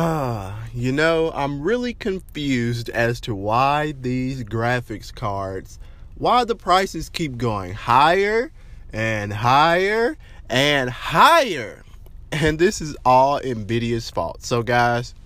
Ah, 0.00 0.68
you 0.72 0.92
know, 0.92 1.32
I'm 1.34 1.60
really 1.60 1.92
confused 1.92 2.88
as 2.90 3.20
to 3.22 3.34
why 3.34 3.94
these 4.00 4.44
graphics 4.44 5.12
cards, 5.12 5.80
why 6.14 6.44
the 6.44 6.54
prices 6.54 7.08
keep 7.08 7.36
going 7.36 7.72
higher 7.72 8.52
and 8.92 9.32
higher 9.32 10.16
and 10.48 10.88
higher. 10.88 11.82
And 12.30 12.60
this 12.60 12.80
is 12.80 12.96
all 13.04 13.40
Nvidia's 13.40 14.08
fault. 14.08 14.44
So, 14.44 14.62
guys, 14.62 15.16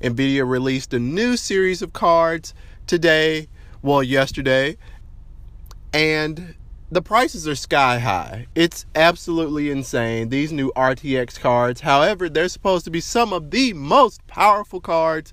Nvidia 0.00 0.48
released 0.48 0.94
a 0.94 1.00
new 1.00 1.36
series 1.36 1.82
of 1.82 1.92
cards 1.92 2.54
today, 2.86 3.48
well, 3.82 4.04
yesterday, 4.04 4.76
and 5.92 6.54
the 6.94 7.02
prices 7.02 7.48
are 7.48 7.56
sky 7.56 7.98
high. 7.98 8.46
It's 8.54 8.86
absolutely 8.94 9.68
insane. 9.68 10.28
These 10.28 10.52
new 10.52 10.72
RTX 10.76 11.40
cards, 11.40 11.80
however, 11.80 12.28
they're 12.28 12.48
supposed 12.48 12.84
to 12.84 12.90
be 12.92 13.00
some 13.00 13.32
of 13.32 13.50
the 13.50 13.72
most 13.72 14.24
powerful 14.28 14.80
cards, 14.80 15.32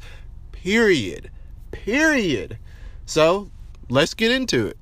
period. 0.51 1.29
Period. 1.69 2.57
So, 3.05 3.51
let's 3.89 4.15
get 4.15 4.31
into 4.31 4.65
it. 4.65 4.77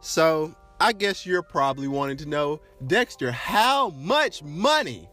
So, 0.00 0.56
I 0.80 0.92
guess 0.92 1.24
you're 1.24 1.42
probably 1.42 1.86
wanting 1.86 2.16
to 2.16 2.28
know, 2.28 2.60
Dexter, 2.88 3.30
how 3.30 3.90
much 3.90 4.42
money 4.42 5.08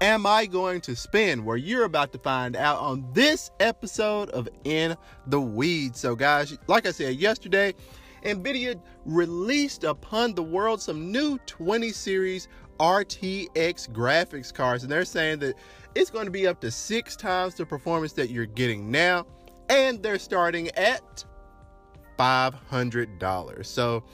am 0.00 0.26
I 0.26 0.46
going 0.46 0.80
to 0.82 0.96
spend? 0.96 1.44
Where 1.44 1.56
you're 1.56 1.84
about 1.84 2.12
to 2.12 2.18
find 2.18 2.56
out 2.56 2.78
on 2.78 3.06
this 3.12 3.50
episode 3.60 4.30
of 4.30 4.48
In 4.64 4.96
the 5.26 5.40
Weeds. 5.40 6.00
So, 6.00 6.14
guys, 6.14 6.56
like 6.66 6.86
I 6.86 6.90
said 6.90 7.16
yesterday, 7.16 7.74
NVIDIA 8.24 8.80
released 9.04 9.84
upon 9.84 10.34
the 10.34 10.42
world 10.42 10.80
some 10.82 11.10
new 11.10 11.38
20 11.46 11.90
series 11.90 12.48
RTX 12.78 13.90
graphics 13.90 14.52
cards, 14.52 14.82
and 14.82 14.92
they're 14.92 15.04
saying 15.04 15.38
that 15.38 15.54
it's 15.94 16.10
going 16.10 16.26
to 16.26 16.30
be 16.30 16.46
up 16.46 16.60
to 16.60 16.70
six 16.70 17.16
times 17.16 17.54
the 17.54 17.64
performance 17.64 18.12
that 18.14 18.30
you're 18.30 18.46
getting 18.46 18.90
now, 18.90 19.26
and 19.70 20.02
they're 20.02 20.18
starting 20.18 20.68
at 20.72 21.24
$500. 22.18 23.66
So, 23.66 24.04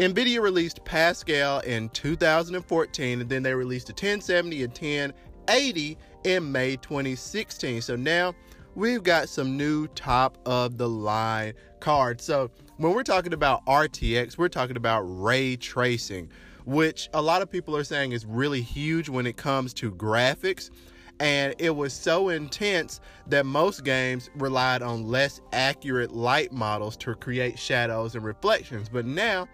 NVIDIA 0.00 0.40
released 0.40 0.82
Pascal 0.86 1.60
in 1.60 1.90
2014, 1.90 3.20
and 3.20 3.28
then 3.28 3.42
they 3.42 3.52
released 3.52 3.90
a 3.90 3.92
1070 3.92 4.62
and 4.62 4.72
1080 4.72 5.98
in 6.24 6.50
May 6.50 6.76
2016. 6.76 7.82
So 7.82 7.96
now 7.96 8.34
we've 8.74 9.02
got 9.02 9.28
some 9.28 9.58
new 9.58 9.88
top 9.88 10.38
of 10.46 10.78
the 10.78 10.88
line 10.88 11.52
cards. 11.80 12.24
So 12.24 12.50
when 12.78 12.94
we're 12.94 13.02
talking 13.02 13.34
about 13.34 13.62
RTX, 13.66 14.38
we're 14.38 14.48
talking 14.48 14.78
about 14.78 15.02
ray 15.02 15.56
tracing, 15.56 16.30
which 16.64 17.10
a 17.12 17.20
lot 17.20 17.42
of 17.42 17.50
people 17.50 17.76
are 17.76 17.84
saying 17.84 18.12
is 18.12 18.24
really 18.24 18.62
huge 18.62 19.10
when 19.10 19.26
it 19.26 19.36
comes 19.36 19.74
to 19.74 19.92
graphics. 19.92 20.70
And 21.18 21.54
it 21.58 21.76
was 21.76 21.92
so 21.92 22.30
intense 22.30 23.02
that 23.26 23.44
most 23.44 23.84
games 23.84 24.30
relied 24.34 24.80
on 24.80 25.08
less 25.08 25.42
accurate 25.52 26.12
light 26.12 26.52
models 26.52 26.96
to 26.96 27.14
create 27.16 27.58
shadows 27.58 28.14
and 28.14 28.24
reflections. 28.24 28.88
But 28.88 29.04
now 29.04 29.46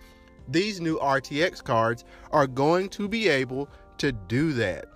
these 0.48 0.80
new 0.80 0.98
RTX 0.98 1.62
cards 1.62 2.04
are 2.32 2.46
going 2.46 2.88
to 2.90 3.08
be 3.08 3.28
able 3.28 3.68
to 3.98 4.12
do 4.12 4.52
that. 4.54 4.86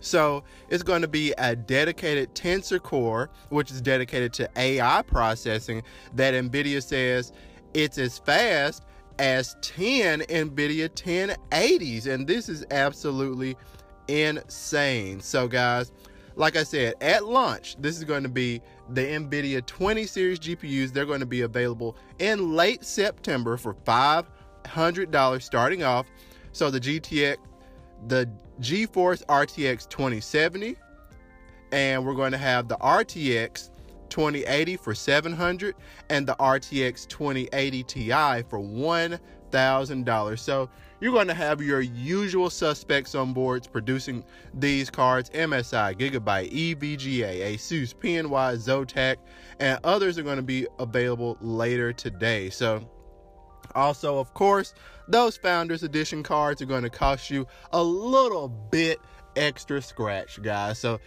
So 0.00 0.42
it's 0.68 0.82
going 0.82 1.02
to 1.02 1.08
be 1.08 1.32
a 1.38 1.54
dedicated 1.54 2.34
Tensor 2.34 2.82
Core, 2.82 3.30
which 3.50 3.70
is 3.70 3.80
dedicated 3.80 4.32
to 4.34 4.50
AI 4.56 5.02
processing, 5.02 5.82
that 6.14 6.34
NVIDIA 6.34 6.82
says 6.82 7.32
it's 7.72 7.98
as 7.98 8.18
fast 8.18 8.84
as 9.18 9.56
10 9.62 10.20
NVIDIA 10.22 10.88
1080s. 10.88 12.06
And 12.06 12.26
this 12.26 12.48
is 12.48 12.66
absolutely 12.72 13.56
insane. 14.08 15.20
So, 15.20 15.46
guys, 15.46 15.92
like 16.34 16.56
I 16.56 16.64
said, 16.64 16.94
at 17.00 17.26
launch, 17.26 17.76
this 17.78 17.96
is 17.96 18.04
going 18.04 18.24
to 18.24 18.28
be 18.28 18.60
the 18.90 19.02
NVIDIA 19.02 19.64
20 19.64 20.06
series 20.06 20.38
GPUs. 20.40 20.92
They're 20.92 21.06
going 21.06 21.20
to 21.20 21.26
be 21.26 21.42
available 21.42 21.96
in 22.18 22.54
late 22.54 22.84
September 22.84 23.56
for 23.56 23.74
five 23.84 24.26
$100 24.72 25.42
starting 25.42 25.82
off. 25.82 26.06
So 26.52 26.70
the 26.70 26.80
GTX, 26.80 27.36
the 28.08 28.28
GeForce 28.60 29.24
RTX 29.26 29.88
2070, 29.88 30.76
and 31.72 32.04
we're 32.04 32.14
going 32.14 32.32
to 32.32 32.38
have 32.38 32.68
the 32.68 32.76
RTX 32.76 33.70
2080 34.10 34.76
for 34.76 34.94
700 34.94 35.74
and 36.10 36.26
the 36.26 36.34
RTX 36.34 37.08
2080 37.08 37.82
Ti 37.84 38.10
for 38.42 38.58
$1,000. 38.58 40.38
So 40.38 40.68
you're 41.00 41.12
going 41.12 41.28
to 41.28 41.34
have 41.34 41.62
your 41.62 41.80
usual 41.80 42.50
suspects 42.50 43.14
on 43.14 43.32
boards 43.32 43.66
producing 43.66 44.22
these 44.54 44.90
cards 44.90 45.30
MSI, 45.30 45.98
Gigabyte, 45.98 46.52
EVGA, 46.52 47.54
Asus, 47.54 47.94
PNY, 47.94 48.28
Zotac, 48.28 49.16
and 49.58 49.80
others 49.82 50.18
are 50.18 50.22
going 50.22 50.36
to 50.36 50.42
be 50.42 50.66
available 50.78 51.38
later 51.40 51.92
today. 51.92 52.50
So 52.50 52.86
also, 53.74 54.18
of 54.18 54.34
course, 54.34 54.74
those 55.08 55.36
Founders 55.38 55.82
Edition 55.82 56.22
cards 56.22 56.62
are 56.62 56.66
going 56.66 56.82
to 56.82 56.90
cost 56.90 57.30
you 57.30 57.46
a 57.72 57.82
little 57.82 58.48
bit 58.48 59.00
extra 59.36 59.80
scratch, 59.82 60.40
guys. 60.42 60.78
So 60.78 61.00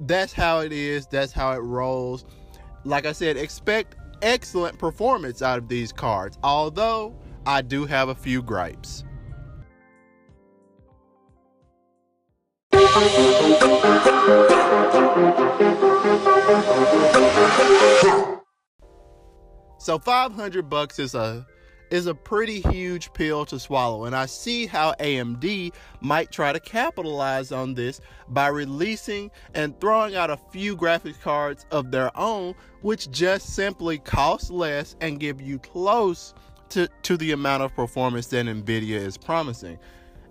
that's 0.00 0.32
how 0.32 0.60
it 0.60 0.72
is, 0.72 1.06
that's 1.06 1.32
how 1.32 1.52
it 1.52 1.58
rolls. 1.58 2.24
Like 2.84 3.06
I 3.06 3.12
said, 3.12 3.36
expect 3.36 3.96
excellent 4.22 4.78
performance 4.78 5.42
out 5.42 5.58
of 5.58 5.68
these 5.68 5.92
cards, 5.92 6.38
although 6.42 7.16
I 7.46 7.62
do 7.62 7.86
have 7.86 8.08
a 8.08 8.14
few 8.14 8.42
gripes. 8.42 9.04
So 19.78 19.98
500 19.98 20.68
bucks 20.68 20.98
is 20.98 21.14
a 21.14 21.46
is 21.90 22.06
a 22.06 22.14
pretty 22.14 22.60
huge 22.60 23.12
pill 23.12 23.44
to 23.46 23.58
swallow, 23.58 24.04
and 24.04 24.14
I 24.14 24.26
see 24.26 24.66
how 24.66 24.94
AMD 25.00 25.72
might 26.00 26.30
try 26.30 26.52
to 26.52 26.60
capitalize 26.60 27.52
on 27.52 27.74
this 27.74 28.00
by 28.28 28.48
releasing 28.48 29.30
and 29.54 29.78
throwing 29.80 30.16
out 30.16 30.30
a 30.30 30.36
few 30.36 30.76
graphics 30.76 31.20
cards 31.20 31.66
of 31.70 31.90
their 31.90 32.16
own, 32.16 32.54
which 32.82 33.10
just 33.10 33.54
simply 33.54 33.98
cost 33.98 34.50
less 34.50 34.96
and 35.00 35.20
give 35.20 35.40
you 35.40 35.58
close 35.58 36.34
to, 36.70 36.88
to 37.02 37.16
the 37.16 37.32
amount 37.32 37.62
of 37.62 37.74
performance 37.74 38.26
that 38.28 38.46
NVIDIA 38.46 38.96
is 38.96 39.16
promising. 39.16 39.78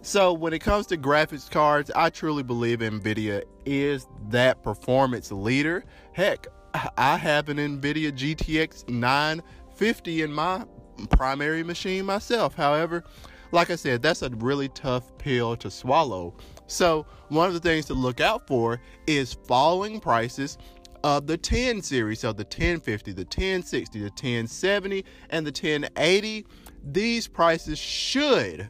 So, 0.01 0.31
when 0.31 0.53
it 0.53 0.59
comes 0.59 0.85
to 0.87 0.97
graphics 0.97 1.49
cards, 1.49 1.91
I 1.95 2.09
truly 2.09 2.43
believe 2.43 2.79
NVIDIA 2.79 3.43
is 3.65 4.07
that 4.29 4.63
performance 4.63 5.31
leader. 5.31 5.83
Heck, 6.13 6.47
I 6.97 7.17
have 7.17 7.49
an 7.49 7.57
NVIDIA 7.57 8.11
GTX 8.11 8.87
950 8.87 10.21
in 10.21 10.31
my 10.31 10.65
primary 11.09 11.63
machine 11.63 12.05
myself. 12.05 12.55
However, 12.55 13.03
like 13.51 13.69
I 13.69 13.75
said, 13.75 14.01
that's 14.01 14.21
a 14.21 14.29
really 14.29 14.69
tough 14.69 15.17
pill 15.17 15.55
to 15.57 15.71
swallow. 15.71 16.35
So, 16.67 17.05
one 17.29 17.47
of 17.47 17.53
the 17.53 17.59
things 17.59 17.85
to 17.85 17.93
look 17.93 18.19
out 18.19 18.47
for 18.47 18.81
is 19.05 19.33
falling 19.33 19.99
prices 19.99 20.57
of 21.03 21.27
the 21.27 21.37
10 21.37 21.81
series, 21.81 22.19
so 22.19 22.33
the 22.33 22.43
1050, 22.43 23.13
the 23.13 23.21
1060, 23.21 23.99
the 23.99 24.05
1070, 24.05 25.05
and 25.29 25.45
the 25.45 25.51
1080. 25.51 26.45
These 26.83 27.27
prices 27.27 27.77
should 27.77 28.69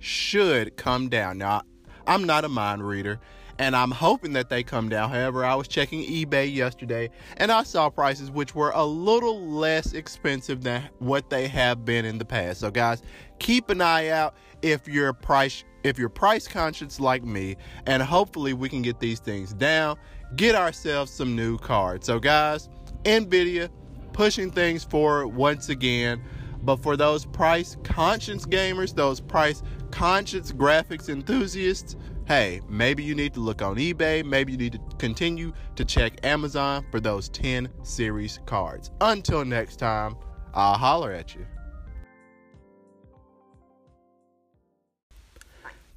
should 0.00 0.76
come 0.76 1.08
down. 1.08 1.38
Now, 1.38 1.62
I'm 2.06 2.24
not 2.24 2.44
a 2.44 2.48
mind 2.48 2.86
reader, 2.86 3.20
and 3.60 3.76
I'm 3.76 3.90
hoping 3.90 4.32
that 4.32 4.48
they 4.48 4.62
come 4.62 4.88
down. 4.88 5.10
However, 5.10 5.44
I 5.44 5.54
was 5.54 5.68
checking 5.68 6.02
eBay 6.02 6.52
yesterday 6.52 7.10
and 7.36 7.52
I 7.52 7.62
saw 7.62 7.90
prices 7.90 8.30
which 8.30 8.54
were 8.54 8.72
a 8.74 8.86
little 8.86 9.38
less 9.38 9.92
expensive 9.92 10.62
than 10.62 10.88
what 10.98 11.28
they 11.28 11.46
have 11.46 11.84
been 11.84 12.06
in 12.06 12.16
the 12.16 12.24
past. 12.24 12.60
So 12.60 12.70
guys, 12.70 13.02
keep 13.38 13.68
an 13.68 13.82
eye 13.82 14.08
out 14.08 14.34
if 14.62 14.88
you're 14.88 15.12
price 15.12 15.62
if 15.84 15.98
you're 15.98 16.08
price 16.08 16.48
conscious 16.48 17.00
like 17.00 17.22
me 17.22 17.56
and 17.84 18.02
hopefully 18.02 18.54
we 18.54 18.70
can 18.70 18.80
get 18.80 18.98
these 18.98 19.20
things 19.20 19.52
down, 19.52 19.98
get 20.36 20.54
ourselves 20.54 21.12
some 21.12 21.36
new 21.36 21.58
cards. 21.58 22.06
So 22.06 22.18
guys, 22.18 22.70
Nvidia 23.04 23.68
pushing 24.14 24.50
things 24.50 24.84
forward 24.84 25.28
once 25.28 25.68
again. 25.68 26.24
But 26.62 26.76
for 26.82 26.96
those 26.96 27.24
price 27.24 27.76
conscious 27.84 28.46
gamers, 28.46 28.94
those 28.94 29.20
price 29.20 29.62
conscious 29.90 30.52
graphics 30.52 31.08
enthusiasts, 31.08 31.96
hey, 32.26 32.60
maybe 32.68 33.02
you 33.02 33.14
need 33.14 33.34
to 33.34 33.40
look 33.40 33.62
on 33.62 33.76
eBay. 33.76 34.24
Maybe 34.24 34.52
you 34.52 34.58
need 34.58 34.72
to 34.72 34.80
continue 34.98 35.52
to 35.76 35.84
check 35.84 36.24
Amazon 36.24 36.84
for 36.90 37.00
those 37.00 37.28
10 37.30 37.68
series 37.82 38.38
cards. 38.46 38.90
Until 39.00 39.44
next 39.44 39.76
time, 39.76 40.16
I'll 40.54 40.76
holler 40.76 41.12
at 41.12 41.34
you. 41.34 41.46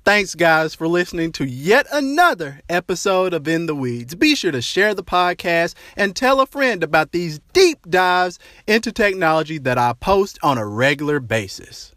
Thanks, 0.06 0.36
guys, 0.36 0.76
for 0.76 0.86
listening 0.86 1.32
to 1.34 1.46
yet 1.46 1.88
another 1.90 2.60
episode 2.68 3.34
of 3.34 3.48
In 3.48 3.68
the 3.68 3.76
Weeds. 3.76 4.16
Be 4.16 4.36
sure 4.36 4.52
to 4.52 4.62
share 4.62 4.94
the 4.94 5.02
podcast 5.02 5.76
and 5.96 6.14
tell 6.14 6.42
a 6.42 6.46
friend 6.46 6.84
about 6.84 7.14
these 7.14 7.40
deep 7.54 7.90
dives 7.90 8.38
into 8.68 8.92
technology 8.92 9.60
that 9.60 9.78
I 9.78 9.94
post 9.94 10.40
on 10.44 10.58
a 10.58 10.68
regular 10.68 11.22
basis. 11.22 11.93